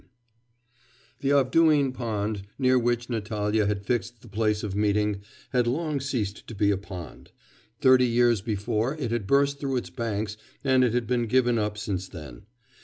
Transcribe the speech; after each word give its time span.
IX 0.03 0.09
The 1.19 1.29
Avduhin 1.29 1.93
pond, 1.93 2.47
near 2.57 2.79
which 2.79 3.07
Natalya 3.07 3.67
had 3.67 3.85
fixed 3.85 4.21
the 4.23 4.27
place 4.27 4.63
of 4.63 4.75
meeting, 4.75 5.21
had 5.51 5.67
long 5.67 5.99
ceased 5.99 6.47
to 6.47 6.55
be 6.55 6.71
a 6.71 6.77
pond. 6.77 7.29
Thirty 7.81 8.07
years 8.07 8.41
before 8.41 8.95
it 8.95 9.11
had 9.11 9.27
burst 9.27 9.59
through 9.59 9.77
its 9.77 9.91
banks 9.91 10.37
and 10.63 10.83
it 10.83 10.95
had 10.95 11.05
been 11.05 11.27
given 11.27 11.59
up 11.59 11.77
since 11.77 12.07
then. 12.07 12.47